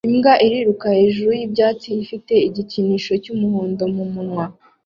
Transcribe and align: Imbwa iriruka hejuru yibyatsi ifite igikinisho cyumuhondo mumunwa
Imbwa 0.07 0.33
iriruka 0.45 0.87
hejuru 0.97 1.29
yibyatsi 1.39 1.89
ifite 2.03 2.33
igikinisho 2.47 3.13
cyumuhondo 3.23 3.83
mumunwa 3.95 4.45